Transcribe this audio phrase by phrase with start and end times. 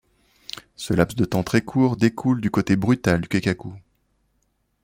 [0.75, 3.75] Ce laps de temps très court découle du côté brutal du kaikaku.